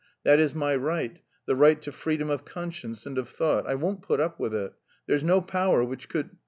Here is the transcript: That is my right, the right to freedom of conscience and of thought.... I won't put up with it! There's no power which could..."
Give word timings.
That 0.23 0.39
is 0.39 0.55
my 0.55 0.75
right, 0.75 1.19
the 1.45 1.55
right 1.55 1.79
to 1.83 1.91
freedom 1.91 2.31
of 2.31 2.43
conscience 2.43 3.05
and 3.05 3.19
of 3.19 3.29
thought.... 3.29 3.67
I 3.67 3.75
won't 3.75 4.01
put 4.01 4.19
up 4.19 4.39
with 4.39 4.51
it! 4.55 4.73
There's 5.05 5.23
no 5.23 5.41
power 5.41 5.83
which 5.83 6.09
could..." 6.09 6.31